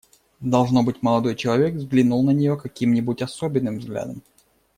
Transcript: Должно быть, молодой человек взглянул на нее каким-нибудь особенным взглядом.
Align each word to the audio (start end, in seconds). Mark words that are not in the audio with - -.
Должно 0.55 0.81
быть, 0.81 1.03
молодой 1.03 1.35
человек 1.35 1.75
взглянул 1.75 2.23
на 2.23 2.31
нее 2.31 2.57
каким-нибудь 2.57 3.21
особенным 3.21 3.77
взглядом. 3.77 4.23